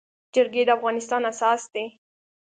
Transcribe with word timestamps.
جرګي 0.33 0.63
د 0.67 0.69
افغانستان 0.77 1.21
اساس 1.31 1.61
دی. 1.73 1.85